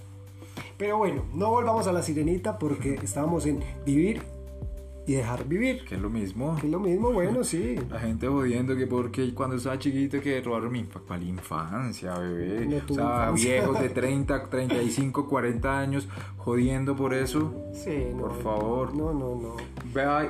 Pero 0.78 0.96
bueno, 0.98 1.24
no 1.34 1.50
volvamos 1.50 1.86
a 1.88 1.92
la 1.92 2.02
sirenita 2.02 2.58
porque 2.58 2.94
estábamos 3.02 3.46
en 3.46 3.60
vivir 3.84 4.22
y 5.06 5.14
dejar 5.14 5.46
vivir. 5.48 5.84
que 5.86 5.94
es 5.96 6.00
lo 6.00 6.10
mismo. 6.10 6.54
Que 6.60 6.66
es 6.66 6.72
lo 6.72 6.78
mismo, 6.80 7.10
bueno, 7.10 7.42
sí. 7.42 7.74
La 7.90 7.98
gente 7.98 8.28
jodiendo 8.28 8.76
que 8.76 8.86
porque 8.86 9.32
cuando 9.34 9.56
estaba 9.56 9.78
chiquito 9.78 10.20
que 10.20 10.40
robaron 10.42 10.70
mi 10.70 10.80
infa- 10.84 11.00
¿cuál 11.06 11.22
infancia, 11.22 12.16
bebé. 12.18 12.66
No 12.66 12.76
o 12.76 12.94
sea, 12.94 13.04
infancia. 13.04 13.52
viejos 13.54 13.80
de 13.80 13.88
30, 13.88 14.50
35, 14.50 15.28
40 15.28 15.78
años 15.80 16.08
jodiendo 16.36 16.94
por 16.94 17.12
eso. 17.14 17.54
Sí, 17.72 18.08
no, 18.14 18.18
Por 18.20 18.42
favor. 18.42 18.94
No, 18.94 19.12
no, 19.14 19.34
no. 19.34 19.56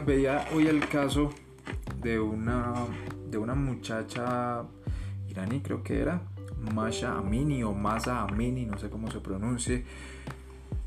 Veía 0.07 0.47
hoy 0.55 0.67
el 0.69 0.89
caso 0.89 1.31
de 2.01 2.19
una 2.21 2.73
de 3.29 3.37
una 3.37 3.55
muchacha 3.55 4.63
iraní, 5.29 5.61
creo 5.61 5.83
que 5.83 6.01
era 6.01 6.23
Masha 6.75 7.19
Amini 7.19 7.63
o 7.63 7.73
Masa 7.75 8.23
Amini, 8.23 8.65
no 8.65 8.79
sé 8.79 8.89
cómo 8.89 9.11
se 9.11 9.21
pronuncie, 9.21 9.85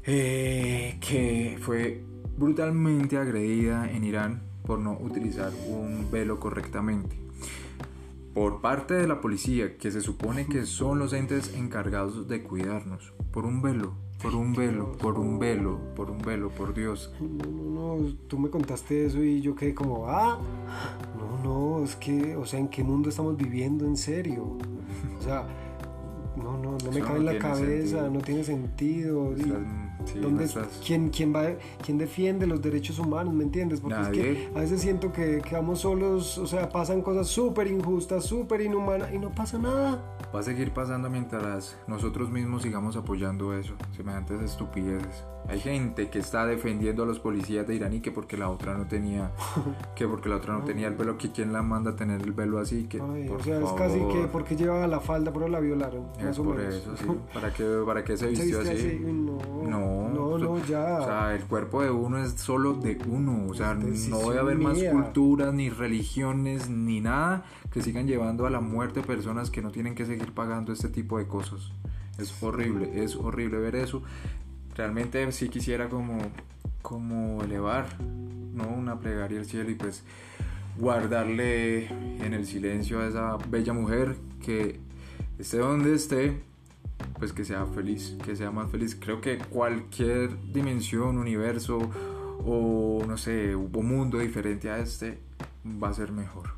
eh, 0.06 0.98
que 1.00 1.58
fue 1.62 2.04
brutalmente 2.38 3.18
agredida 3.18 3.90
en 3.92 4.04
Irán 4.04 4.42
por 4.66 4.80
no 4.80 4.98
utilizar 5.00 5.52
un 5.68 6.10
velo 6.12 6.40
correctamente. 6.40 7.18
Por 8.34 8.62
parte 8.62 8.94
de 8.94 9.08
la 9.08 9.20
policía, 9.20 9.78
que 9.78 9.92
se 9.92 10.00
supone 10.02 10.46
que 10.46 10.66
son 10.66 11.00
los 11.00 11.12
entes 11.12 11.54
encargados 11.56 12.28
de 12.30 12.42
cuidarnos, 12.44 13.14
por 13.32 13.44
un 13.46 13.62
velo, 13.62 13.94
por 14.24 14.36
un 14.36 14.54
velo, 14.54 14.94
por 14.94 15.20
un 15.20 15.38
velo, 15.38 15.78
por 15.96 16.10
un 16.10 16.20
velo, 16.20 16.50
por 16.50 16.74
Dios. 16.74 17.14
No, 17.20 17.46
no, 17.52 17.98
no, 17.98 18.14
tú 18.28 18.40
me 18.40 18.50
contaste 18.50 19.06
eso 19.06 19.22
y 19.22 19.42
yo 19.42 19.54
quedé 19.54 19.74
como, 19.76 20.08
ah, 20.08 20.40
no, 21.18 21.44
no, 21.80 21.84
es 21.84 21.98
que, 21.98 22.36
o 22.38 22.46
sea, 22.46 22.60
¿en 22.60 22.70
qué 22.70 22.84
mundo 22.86 23.10
estamos 23.10 23.36
viviendo 23.36 23.86
en 23.86 23.98
serio? 23.98 24.58
O 25.20 25.22
sea, 25.22 25.46
no, 26.38 26.58
no, 26.58 26.78
no 26.78 26.92
me 26.92 27.00
Eso 27.00 27.06
cabe 27.08 27.20
no 27.20 27.30
en 27.32 27.36
la 27.36 27.38
cabeza, 27.38 27.66
sentido. 27.98 28.10
no 28.12 28.20
tiene 28.22 28.44
sentido. 28.46 29.32
Y- 29.34 29.42
Nuestras- 29.42 29.91
sí, 30.06 30.20
¿Dónde- 30.20 30.42
nuestras- 30.42 30.82
quién, 30.86 31.10
quién, 31.10 31.34
va, 31.34 31.44
¿Quién 31.86 31.98
defiende 31.98 32.46
los 32.48 32.62
derechos 32.62 33.00
humanos? 33.00 33.34
¿Me 33.34 33.44
entiendes? 33.44 33.80
Porque 33.82 33.96
es 34.00 34.08
Nadie. 34.08 34.22
que 34.22 34.50
a 34.56 34.60
veces 34.62 34.82
siento 34.82 35.12
que 35.12 35.42
quedamos 35.42 35.80
solos, 35.80 36.38
o 36.38 36.48
sea, 36.48 36.70
pasan 36.70 37.02
cosas 37.02 37.28
súper 37.28 37.68
injustas, 37.68 38.26
súper 38.26 38.62
inhumanas 38.62 39.14
y 39.14 39.20
no 39.20 39.30
pasa 39.32 39.58
nada. 39.58 40.18
Va 40.34 40.40
a 40.40 40.44
seguir 40.44 40.72
pasando 40.72 41.10
mientras 41.10 41.76
nosotros 41.88 42.30
mismos 42.30 42.62
sigamos 42.64 42.96
apoyando 42.96 43.54
eso, 43.58 43.74
semejantes 43.96 44.42
estupideces. 44.42 45.26
Hay 45.50 45.60
gente 45.60 46.10
que 46.10 46.20
está 46.20 46.46
defendiendo 46.46 47.02
a 47.02 47.06
los 47.08 47.20
policías 47.20 47.68
de 47.68 47.74
Irán 47.76 47.94
y 47.94 48.00
que 48.00 48.12
porque 48.12 48.38
la 48.38 48.50
otra 48.50 48.78
no 48.78 48.86
tenía, 48.88 49.32
que 49.96 50.08
porque 50.08 50.30
la 50.30 50.36
otra 50.38 50.54
no 50.54 50.64
tenía 50.64 50.88
el 50.88 50.94
velo, 50.96 51.18
que 51.18 51.32
quién 51.32 51.52
la 51.52 51.64
manda 51.64 51.92
a 51.92 51.96
tener 51.96 52.22
el 52.22 52.32
velo 52.32 52.60
así, 52.60 52.84
que 52.88 53.02
Ay, 53.02 53.28
por 53.28 53.42
o 53.42 53.44
sea, 53.44 53.60
es 53.60 53.72
casi 53.74 53.98
favor. 54.00 54.14
que 54.14 54.28
porque 54.28 54.56
llevaba 54.56 54.88
la 54.88 55.00
falda, 55.00 55.34
pero 55.34 55.48
la 55.48 55.60
violaron. 55.60 56.06
Es 56.20 56.26
más 56.26 56.40
o 56.40 56.44
por 56.44 56.58
menos. 56.58 56.76
eso, 56.76 56.96
sí. 56.96 57.06
¿Para 57.34 57.52
qué, 57.52 57.66
para 57.86 58.04
qué 58.04 58.16
se 58.18 58.26
¿Se 58.26 58.30
vistió 58.44 58.60
viste 58.60 58.74
así? 58.76 58.88
así? 58.88 59.00
No, 59.00 59.38
No. 59.68 59.86
O 59.91 59.91
sea, 61.32 61.36
el 61.36 61.48
cuerpo 61.48 61.82
de 61.82 61.92
uno 61.92 62.24
es 62.24 62.34
solo 62.34 62.74
de 62.74 62.98
uno. 63.08 63.48
O 63.48 63.54
sea, 63.54 63.74
no 63.74 64.20
debe 64.20 64.40
haber 64.40 64.58
más 64.58 64.78
culturas, 64.84 65.54
ni 65.54 65.70
religiones, 65.70 66.70
ni 66.70 67.02
nada 67.02 67.44
que 67.72 67.82
sigan 67.82 68.08
llevando 68.08 68.46
a 68.46 68.50
la 68.50 68.60
muerte 68.60 69.02
personas 69.02 69.50
que 69.50 69.62
no 69.62 69.72
tienen 69.72 69.96
que 69.96 70.06
seguir 70.06 70.34
pagando 70.34 70.74
este 70.74 70.90
tipo 70.90 71.18
de 71.18 71.28
cosas. 71.28 71.72
Es 72.18 72.44
horrible, 72.44 73.04
es 73.04 73.16
horrible 73.16 73.58
ver 73.58 73.76
eso. 73.76 74.04
Realmente 74.76 75.32
sí 75.32 75.50
quisiera 75.50 75.90
como, 75.90 76.18
como 76.82 77.42
elevar 77.44 77.88
¿no? 78.54 78.68
una 78.68 79.00
plegaria 79.00 79.40
al 79.40 79.46
cielo 79.46 79.70
y 79.72 79.76
pues 79.76 80.04
guardarle 80.78 81.88
en 81.88 82.34
el 82.34 82.46
silencio 82.46 83.00
a 83.00 83.08
esa 83.08 83.38
bella 83.50 83.74
mujer 83.74 84.16
que 84.44 84.80
esté 85.38 85.58
donde 85.58 85.96
esté, 85.96 86.42
pues 87.22 87.34
que 87.34 87.46
sea 87.46 87.68
feliz, 87.68 88.18
que 88.26 88.36
sea 88.36 88.50
más 88.50 88.72
feliz. 88.72 88.98
Creo 89.00 89.22
que 89.22 89.38
cualquier 89.38 90.52
dimensión, 90.52 91.20
universo 91.20 91.78
o 92.44 93.04
no 93.08 93.16
sé, 93.16 93.56
un 93.56 93.88
mundo 93.88 94.18
diferente 94.18 94.72
a 94.72 94.80
este 94.80 95.20
va 95.64 95.90
a 95.90 95.94
ser 95.94 96.12
mejor. 96.12 96.50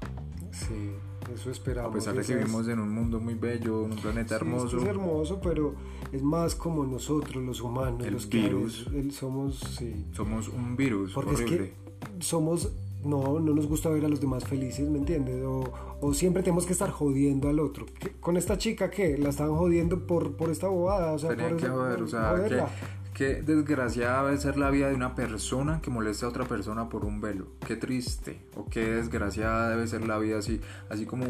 Sí, 0.53 0.93
eso 1.33 1.51
esperamos. 1.51 1.91
A 1.91 1.93
pesar 1.93 2.15
de 2.15 2.23
que 2.23 2.35
vivimos 2.37 2.65
en 2.69 2.79
un 2.79 2.93
mundo 2.93 3.19
muy 3.19 3.33
bello, 3.33 3.83
en 3.83 3.91
un 3.91 3.97
planeta 3.97 4.35
hermoso. 4.35 4.77
es 4.77 4.85
hermoso, 4.85 5.41
pero 5.43 5.75
es 6.13 6.23
más 6.23 6.55
como 6.55 6.85
nosotros, 6.85 7.43
los 7.43 7.59
humanos, 7.59 8.07
el 8.07 8.13
los 8.13 8.29
virus. 8.29 8.87
Que 8.89 9.11
somos, 9.11 9.59
sí. 9.59 10.05
Somos 10.13 10.47
un 10.47 10.77
virus. 10.77 11.11
Porque 11.11 11.31
horrible. 11.31 11.55
es 11.55 11.61
que 11.61 12.23
somos 12.23 12.71
no, 13.05 13.39
no 13.39 13.53
nos 13.53 13.67
gusta 13.67 13.89
ver 13.89 14.05
a 14.05 14.09
los 14.09 14.19
demás 14.21 14.43
felices, 14.45 14.89
¿me 14.89 14.97
entiendes? 14.99 15.43
O, 15.43 15.63
o 16.01 16.13
siempre 16.13 16.43
tenemos 16.43 16.65
que 16.65 16.73
estar 16.73 16.89
jodiendo 16.91 17.49
al 17.49 17.59
otro. 17.59 17.85
Con 18.19 18.37
esta 18.37 18.57
chica, 18.57 18.89
¿qué? 18.89 19.17
La 19.17 19.29
estaban 19.29 19.55
jodiendo 19.55 20.05
por, 20.07 20.35
por 20.35 20.49
esta 20.49 20.67
bobada. 20.67 21.11
O 21.13 21.19
sea, 21.19 21.29
Tenía 21.31 21.49
por 21.49 21.57
que 21.57 21.65
esa- 21.65 21.73
joder, 21.73 22.01
o 22.01 22.07
sea, 22.07 22.67
qué 23.13 23.41
desgraciada 23.43 24.25
debe 24.25 24.37
ser 24.37 24.57
la 24.57 24.69
vida 24.71 24.89
de 24.89 24.95
una 24.95 25.13
persona 25.15 25.79
que 25.81 25.89
molesta 25.91 26.25
a 26.25 26.29
otra 26.29 26.45
persona 26.45 26.89
por 26.89 27.05
un 27.05 27.21
velo. 27.21 27.47
Qué 27.67 27.75
triste. 27.75 28.39
O 28.55 28.65
qué 28.65 28.81
desgraciada 28.95 29.69
debe 29.69 29.87
ser 29.87 30.07
la 30.07 30.17
vida 30.17 30.39
así. 30.39 30.59
Así 30.89 31.05
como 31.05 31.25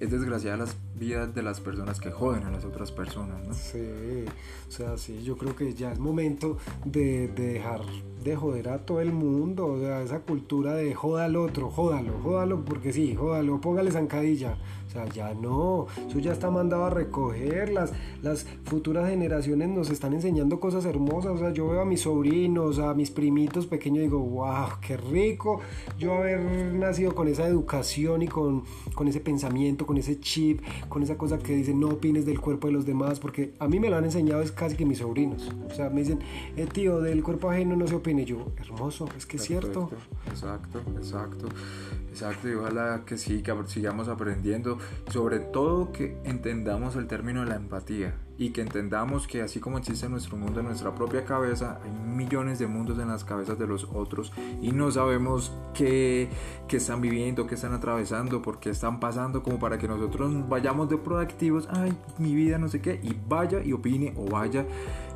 es 0.00 0.10
desgraciada 0.10 0.56
las 0.56 0.76
vidas 0.94 1.34
de 1.34 1.42
las 1.42 1.60
personas 1.60 2.00
que 2.00 2.10
joden 2.10 2.44
a 2.44 2.50
las 2.50 2.64
otras 2.64 2.92
personas, 2.92 3.44
¿no? 3.46 3.54
Sí, 3.54 4.24
o 4.68 4.70
sea, 4.70 4.96
sí, 4.96 5.22
yo 5.22 5.36
creo 5.36 5.56
que 5.56 5.74
ya 5.74 5.92
es 5.92 5.98
momento 5.98 6.58
de, 6.84 7.28
de 7.28 7.54
dejar 7.54 7.80
de 8.24 8.36
joder 8.36 8.68
a 8.68 8.78
todo 8.78 9.00
el 9.00 9.12
mundo, 9.12 9.66
o 9.66 9.78
sea, 9.78 10.02
esa 10.02 10.20
cultura 10.20 10.74
de 10.74 10.94
joda 10.94 11.24
al 11.24 11.36
otro, 11.36 11.70
jódalo, 11.70 12.12
jódalo, 12.22 12.64
porque 12.64 12.92
sí, 12.92 13.14
jódalo, 13.14 13.60
póngale 13.60 13.90
zancadilla. 13.90 14.56
O 14.88 14.90
sea, 14.90 15.06
ya 15.06 15.34
no, 15.34 15.86
eso 16.08 16.18
ya 16.18 16.32
está 16.32 16.50
mandado 16.50 16.86
a 16.86 16.90
recoger, 16.90 17.70
las, 17.70 17.92
las 18.22 18.46
futuras 18.64 19.10
generaciones 19.10 19.68
nos 19.68 19.90
están 19.90 20.14
enseñando 20.14 20.60
cosas 20.60 20.86
hermosas, 20.86 21.32
o 21.32 21.38
sea, 21.38 21.52
yo 21.52 21.68
veo 21.68 21.82
a 21.82 21.84
mis 21.84 22.00
sobrinos, 22.00 22.78
a 22.78 22.94
mis 22.94 23.10
primitos 23.10 23.66
pequeños 23.66 24.04
digo, 24.04 24.18
wow, 24.18 24.68
qué 24.80 24.96
rico 24.96 25.60
yo 25.98 26.14
haber 26.14 26.40
nacido 26.72 27.14
con 27.14 27.28
esa 27.28 27.46
educación 27.46 28.22
y 28.22 28.28
con, 28.28 28.64
con 28.94 29.08
ese 29.08 29.20
pensamiento, 29.20 29.84
con 29.88 29.96
ese 29.96 30.20
chip, 30.20 30.60
con 30.90 31.02
esa 31.02 31.16
cosa 31.16 31.38
que 31.38 31.56
dice 31.56 31.72
no 31.72 31.88
opines 31.88 32.26
del 32.26 32.38
cuerpo 32.40 32.66
de 32.66 32.74
los 32.74 32.84
demás, 32.84 33.20
porque 33.20 33.54
a 33.58 33.68
mí 33.68 33.80
me 33.80 33.88
lo 33.88 33.96
han 33.96 34.04
enseñado 34.04 34.42
es 34.42 34.52
casi 34.52 34.76
que 34.76 34.84
mis 34.84 34.98
sobrinos, 34.98 35.50
o 35.66 35.74
sea, 35.74 35.88
me 35.88 36.02
dicen, 36.02 36.18
eh, 36.58 36.66
tío, 36.70 37.00
del 37.00 37.22
cuerpo 37.22 37.50
ajeno 37.50 37.74
no 37.74 37.86
se 37.86 37.94
opine, 37.94 38.26
yo, 38.26 38.52
hermoso, 38.58 39.08
es 39.16 39.24
que 39.24 39.38
es 39.38 39.44
cierto. 39.44 39.90
Exacto, 40.26 40.82
exacto, 40.94 41.48
exacto. 42.10 42.50
Y 42.50 42.52
ojalá 42.52 43.04
que 43.06 43.16
sí, 43.16 43.42
que 43.42 43.54
sigamos 43.64 44.08
aprendiendo. 44.08 44.76
Sobre 45.10 45.38
todo 45.38 45.90
que 45.90 46.18
entendamos 46.24 46.94
el 46.96 47.06
término 47.06 47.40
de 47.40 47.46
la 47.46 47.56
empatía 47.56 48.14
y 48.38 48.50
que 48.50 48.60
entendamos 48.60 49.26
que 49.26 49.42
así 49.42 49.58
como 49.58 49.78
existe 49.78 50.08
nuestro 50.08 50.36
mundo 50.36 50.60
en 50.60 50.66
nuestra 50.66 50.94
propia 50.94 51.24
cabeza, 51.24 51.80
hay 51.84 51.90
millones 51.90 52.60
de 52.60 52.68
mundos 52.68 52.98
en 53.00 53.08
las 53.08 53.24
cabezas 53.24 53.58
de 53.58 53.66
los 53.66 53.84
otros 53.92 54.32
y 54.62 54.70
no 54.70 54.90
sabemos 54.92 55.52
qué, 55.74 56.28
qué 56.68 56.76
están 56.76 57.00
viviendo, 57.00 57.48
qué 57.48 57.56
están 57.56 57.74
atravesando, 57.74 58.40
por 58.40 58.60
qué 58.60 58.70
están 58.70 59.00
pasando, 59.00 59.42
como 59.42 59.58
para 59.58 59.76
que 59.76 59.88
nosotros 59.88 60.48
vayamos 60.48 60.88
de 60.88 60.98
proactivos, 60.98 61.68
ay, 61.72 61.92
mi 62.18 62.32
vida 62.34 62.58
no 62.58 62.68
sé 62.68 62.80
qué, 62.80 63.00
y 63.02 63.16
vaya 63.28 63.60
y 63.62 63.72
opine 63.72 64.14
o 64.16 64.26
vaya 64.30 64.64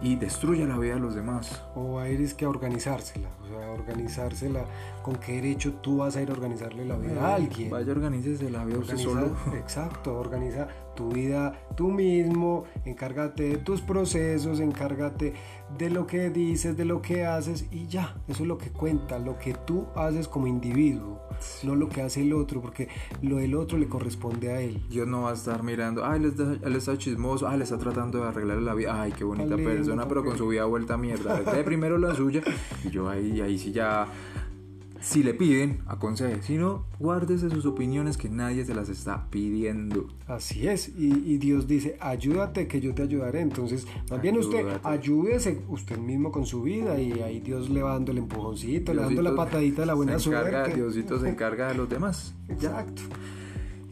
y 0.03 0.17
destruya 0.17 0.67
la 0.67 0.77
vida 0.79 0.95
de 0.95 1.01
los 1.01 1.15
demás. 1.15 1.63
O 1.77 1.93
va 1.95 2.03
a 2.03 2.09
ir 2.09 2.21
es 2.21 2.35
que 2.35 2.45
a 2.45 2.49
organizársela, 2.49 3.29
o 3.45 3.49
sea, 3.49 3.69
a 3.69 3.71
organizársela, 3.71 4.65
con 5.05 5.15
qué 5.15 5.35
derecho 5.35 5.75
tú 5.75 5.99
vas 5.99 6.17
a 6.17 6.23
ir 6.23 6.31
a 6.31 6.33
organizarle 6.33 6.85
la 6.85 6.97
vida 6.97 7.25
a 7.25 7.37
alguien. 7.37 7.71
Vaya, 7.71 7.93
organícese 7.93 8.51
la 8.51 8.65
vida 8.65 8.79
usted 8.79 8.95
Organiza- 8.97 9.05
solo. 9.05 9.57
Exacto, 9.57 10.19
organiza 10.19 10.67
tu 10.95 11.11
vida 11.11 11.67
tú 11.77 11.91
mismo, 11.91 12.65
encárgate 12.85 13.45
de 13.45 13.57
tus 13.57 13.81
procesos, 13.81 14.61
encárgate 14.61 15.35
de 15.79 15.91
lo 15.91 16.07
que 16.07 16.31
dices, 16.31 16.77
de 16.77 16.85
lo 16.85 17.01
que 17.01 17.25
haces 17.25 17.67
y 17.71 17.87
ya, 17.87 18.17
eso 18.29 18.43
es 18.43 18.49
lo 18.49 18.59
que 18.59 18.71
cuenta, 18.71 19.19
lo 19.19 19.39
que 19.39 19.55
tú 19.55 19.87
haces 19.95 20.29
como 20.29 20.47
individuo, 20.47 21.21
no 21.63 21.75
lo 21.75 21.89
que 21.89 22.03
hace 22.03 22.23
el 22.23 22.33
otro, 22.35 22.61
porque 22.61 22.89
lo 23.23 23.37
del 23.37 23.55
otro 23.55 23.79
le 23.79 23.89
corresponde 23.89 24.53
a 24.53 24.61
él. 24.61 24.83
Dios 24.89 25.07
no 25.07 25.23
va 25.23 25.31
a 25.31 25.35
estar 25.35 25.63
mirando, 25.63 26.05
ay, 26.05 26.21
él 26.21 26.27
está, 26.27 26.57
él 26.63 26.77
está 26.77 26.99
chismoso, 26.99 27.49
ay, 27.49 27.59
le 27.59 27.65
está 27.65 27.79
tratando 27.79 28.21
de 28.21 28.29
arreglar 28.29 28.59
la 28.59 28.75
vida, 28.75 29.01
ay, 29.01 29.13
qué 29.13 29.25
bonita 29.25 29.57
persona, 29.57 30.07
pero 30.07 30.25
con 30.25 30.37
su 30.37 30.49
vida 30.49 30.65
vuelta 30.65 30.95
a 30.95 30.99
mierda. 30.99 31.37
Arregle 31.37 31.65
primero 31.65 31.99
la 31.99 32.15
suya 32.15 32.43
y 32.85 32.91
yo 32.91 33.09
ahí, 33.09 33.41
ahí 33.41 33.59
sí 33.59 33.73
ya, 33.73 34.07
si 35.03 35.23
le 35.23 35.35
piden, 35.35 35.83
aconseje. 35.87 36.43
Si 36.43 36.57
no, 36.57 36.87
guárdese 36.99 37.51
sus 37.51 37.67
opiniones 37.67 38.17
que 38.17 38.29
nadie 38.29 38.65
se 38.65 38.75
las 38.75 38.89
está 38.89 39.27
pidiendo. 39.31 40.09
Así 40.27 40.69
es, 40.69 40.89
y, 40.97 41.13
y 41.27 41.39
Dios 41.39 41.67
dice, 41.67 41.97
ayúdate 42.01 42.69
que 42.69 42.81
yo 42.81 42.95
te 42.95 43.03
ayudaré. 43.03 43.41
Entonces, 43.41 43.87
más 44.11 44.23
bien 44.23 44.39
usted 44.39 44.65
ayúdese 44.85 45.61
usted 45.69 45.99
mismo 45.99 46.31
con 46.31 46.47
su 46.47 46.63
vida 46.63 47.01
y 47.01 47.21
ahí 47.21 47.41
Dios 47.41 47.69
le 47.69 47.83
va 47.83 47.93
dando 47.95 48.13
el 48.13 48.19
empujoncito, 48.19 48.95
le 48.95 49.03
dando 49.03 49.23
la 49.23 49.31
Diosito 49.31 49.45
patadita 49.45 49.81
de 49.83 49.87
la 49.87 49.95
buena 49.95 50.19
se 50.19 50.29
encarga, 50.29 50.65
suerte. 50.65 50.81
Diosito 50.81 51.21
se 51.21 51.29
encarga 51.29 51.69
de 51.69 51.75
los 51.75 51.89
demás. 51.89 52.35
Exacto. 52.49 53.03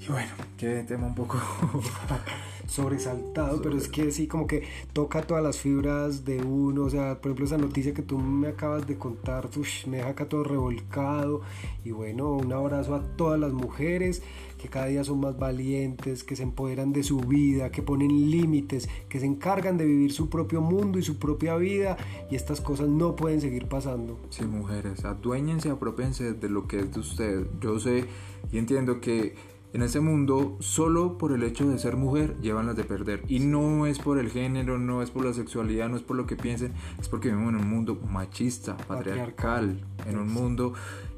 Y 0.01 0.11
bueno, 0.11 0.31
qué 0.57 0.85
tema 0.87 1.09
un 1.09 1.15
poco... 1.15 1.39
sobresaltado, 2.71 3.61
pero 3.61 3.77
es 3.77 3.89
que 3.89 4.13
sí, 4.13 4.29
como 4.29 4.47
que 4.47 4.63
toca 4.93 5.23
todas 5.23 5.43
las 5.43 5.59
fibras 5.59 6.25
de 6.25 6.41
uno, 6.41 6.85
o 6.85 6.91
sea, 6.91 7.21
por 7.21 7.31
ejemplo, 7.31 7.47
esa 7.47 7.59
noticia 7.59 7.93
que 7.93 8.03
tú 8.03 8.17
me 8.19 8.49
acabas 8.49 8.87
de 8.87 8.97
contar, 8.97 9.49
me 9.87 9.97
deja 9.97 10.11
acá 10.11 10.29
todo 10.29 10.45
revolcado, 10.45 11.41
y 11.85 11.91
bueno, 11.91 12.33
un 12.33 12.53
abrazo 12.53 12.95
a 12.95 13.03
todas 13.17 13.41
las 13.41 13.53
mujeres 13.53 14.23
que 14.57 14.69
cada 14.69 14.87
día 14.87 15.03
son 15.03 15.21
más 15.21 15.39
valientes, 15.39 16.23
que 16.23 16.37
se 16.37 16.43
empoderan 16.43 16.93
de 16.93 17.03
su 17.03 17.19
vida, 17.19 17.73
que 17.73 17.83
ponen 17.83 18.31
límites, 18.31 18.89
que 19.09 19.19
se 19.19 19.27
encargan 19.27 19.77
de 19.77 19.87
vivir 19.87 20.13
su 20.13 20.29
propio 20.29 20.61
mundo 20.61 20.99
y 20.99 21.03
su 21.03 21.19
propia 21.19 21.57
vida, 21.57 21.97
y 22.31 22.37
estas 22.37 22.61
cosas 22.61 22.89
no 22.89 23.17
pueden 23.17 23.41
seguir 23.41 23.67
pasando. 23.67 24.21
Sí, 24.29 24.45
mujeres, 24.45 25.05
aduéñense, 25.05 25.71
apropiense 25.71 26.35
de 26.35 26.49
lo 26.49 26.69
que 26.69 26.81
es 26.81 26.93
de 26.93 27.01
usted. 27.01 27.47
Yo 27.61 27.81
sé 27.81 28.05
y 28.53 28.59
entiendo 28.59 29.01
que 29.01 29.35
en 29.73 29.83
este 29.83 30.01
mundo, 30.01 30.57
solo 30.61 31.17
por 31.17 31.33
el 31.33 31.43
hecho 31.43 31.69
de 31.69 31.79
ser 31.79 31.97
mujer, 31.97 32.37
llevan 32.41 32.67
las 32.67 32.77
de 32.77 32.85
perder. 32.85 33.23
Y 33.29 33.39
no 33.39 33.87
es 33.87 33.99
por 33.99 34.19
el 34.19 34.31
género, 34.31 34.79
no 34.79 35.03
es 35.03 35.11
por 35.11 35.25
la 35.25 35.33
sexualidad, 35.33 35.89
no 35.89 35.97
es 35.97 36.03
por 36.03 36.17
lo 36.17 36.27
que 36.27 36.37
piensen, 36.37 36.73
es 36.99 37.09
porque 37.09 37.29
vivimos 37.29 37.55
en 37.55 37.61
un 37.61 37.71
mundo 37.71 38.01
machista, 38.09 38.77
patriarcal, 38.77 39.81
en 40.07 40.19
un 40.19 40.33
mundo 40.33 40.73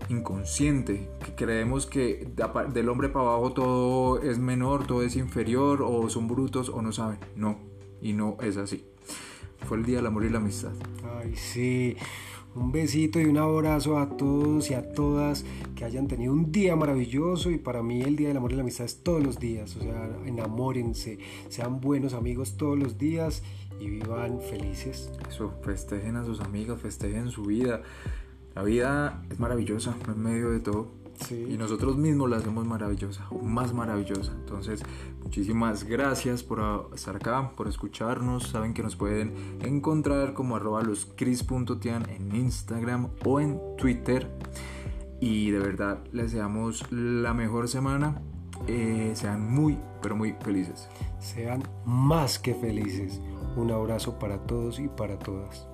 inconsciente, 0.08 1.08
que 1.24 1.34
creemos 1.34 1.86
que 1.86 2.28
del 2.72 2.88
hombre 2.88 3.08
para 3.08 3.26
abajo 3.26 3.52
todo 3.52 4.22
es 4.22 4.38
menor, 4.38 4.86
todo 4.86 5.02
es 5.02 5.16
inferior, 5.16 5.82
o 5.82 6.08
son 6.10 6.28
brutos, 6.28 6.68
o 6.68 6.82
no 6.82 6.92
saben. 6.92 7.18
No, 7.36 7.58
y 8.00 8.12
no 8.12 8.36
es 8.42 8.56
así. 8.56 8.84
Fue 9.66 9.78
el 9.78 9.84
Día 9.84 9.98
del 9.98 10.06
Amor 10.06 10.24
y 10.24 10.28
la 10.28 10.38
Amistad. 10.38 10.72
Ay, 11.18 11.34
sí. 11.36 11.96
Un 12.54 12.70
besito 12.70 13.18
y 13.18 13.24
un 13.24 13.38
abrazo 13.38 13.98
a 13.98 14.16
todos 14.16 14.70
y 14.70 14.74
a 14.74 14.92
todas 14.92 15.44
que 15.74 15.86
hayan 15.86 16.06
tenido 16.06 16.32
un 16.32 16.52
día 16.52 16.76
maravilloso 16.76 17.50
y 17.50 17.56
para 17.56 17.82
mí 17.82 18.02
el 18.02 18.14
Día 18.14 18.28
del 18.28 18.36
Amor 18.36 18.52
y 18.52 18.56
la 18.56 18.62
Amistad 18.62 18.84
es 18.84 19.02
todos 19.02 19.22
los 19.22 19.38
días, 19.38 19.74
o 19.76 19.80
sea, 19.80 20.10
enamórense, 20.26 21.18
sean 21.48 21.80
buenos 21.80 22.12
amigos 22.12 22.58
todos 22.58 22.78
los 22.78 22.98
días 22.98 23.42
y 23.80 23.88
vivan 23.88 24.40
felices. 24.40 25.10
Eso, 25.28 25.54
festejen 25.62 26.16
a 26.16 26.24
sus 26.24 26.40
amigos, 26.40 26.80
festejen 26.80 27.30
su 27.30 27.42
vida. 27.42 27.82
La 28.54 28.62
vida 28.62 29.22
es 29.30 29.40
maravillosa 29.40 29.96
en 30.06 30.22
medio 30.22 30.50
de 30.50 30.60
todo. 30.60 31.01
Sí. 31.26 31.46
Y 31.50 31.56
nosotros 31.56 31.96
mismos 31.96 32.28
la 32.28 32.36
hacemos 32.36 32.66
maravillosa, 32.66 33.26
o 33.30 33.38
más 33.42 33.72
maravillosa. 33.72 34.32
Entonces, 34.32 34.82
muchísimas 35.22 35.84
gracias 35.84 36.42
por 36.42 36.90
estar 36.94 37.16
acá, 37.16 37.52
por 37.56 37.68
escucharnos. 37.68 38.48
Saben 38.48 38.74
que 38.74 38.82
nos 38.82 38.96
pueden 38.96 39.32
encontrar 39.62 40.34
como 40.34 40.56
arroba 40.56 40.82
loscris.tian 40.82 42.08
en 42.10 42.34
Instagram 42.34 43.08
o 43.24 43.40
en 43.40 43.60
Twitter. 43.76 44.28
Y 45.20 45.50
de 45.50 45.58
verdad, 45.60 46.02
les 46.12 46.32
deseamos 46.32 46.90
la 46.90 47.32
mejor 47.32 47.68
semana. 47.68 48.20
Eh, 48.66 49.12
sean 49.14 49.50
muy, 49.50 49.78
pero 50.00 50.16
muy 50.16 50.34
felices. 50.40 50.88
Sean 51.20 51.62
más 51.84 52.38
que 52.38 52.54
felices. 52.54 53.20
Un 53.56 53.70
abrazo 53.70 54.18
para 54.18 54.38
todos 54.38 54.78
y 54.78 54.88
para 54.88 55.18
todas. 55.18 55.66